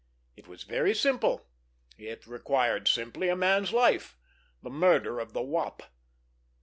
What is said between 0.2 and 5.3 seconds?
It was very simple. It required simply a man's life—the murder